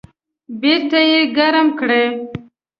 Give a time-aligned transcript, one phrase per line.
[0.59, 2.05] بیرته یې ګرم کړئ